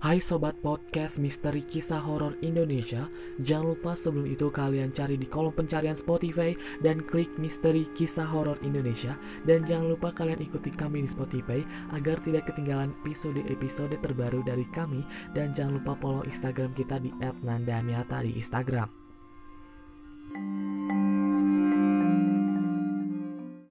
[0.00, 3.04] Hai sobat podcast Misteri Kisah Horor Indonesia
[3.44, 8.56] Jangan lupa sebelum itu kalian cari di kolom pencarian Spotify Dan klik Misteri Kisah Horor
[8.64, 9.12] Indonesia.
[9.44, 11.60] Dan jangan lupa kalian ikuti kami di Spotify
[11.92, 15.04] Agar tidak ketinggalan episode-episode terbaru dari kami.
[15.36, 17.12] Dan jangan lupa follow Instagram kita di
[17.44, 19.09] @nandamiata di Instagram.